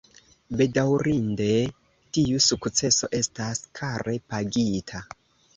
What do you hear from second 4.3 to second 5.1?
pagita.